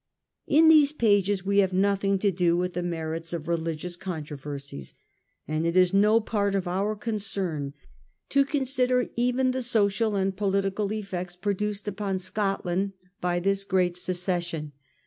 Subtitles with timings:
[0.47, 4.93] In these pages we have nothing to do with the merits of religious contro versies;
[5.47, 7.75] and it is no part of our concern
[8.29, 14.71] to consider even the social and political effects produced upon Scotland by this great secession.